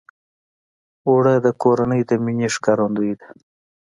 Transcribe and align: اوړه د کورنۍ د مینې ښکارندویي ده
اوړه 1.07 1.33
د 1.45 1.47
کورنۍ 1.61 2.01
د 2.09 2.11
مینې 2.23 2.47
ښکارندویي 2.55 3.15
ده 3.19 3.27